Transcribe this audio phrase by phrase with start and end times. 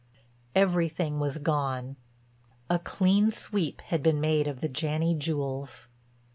[0.55, 5.89] Everything was gone—a clean sweep had been made of the Janney jewels.